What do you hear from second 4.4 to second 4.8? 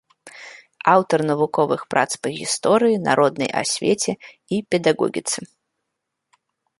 і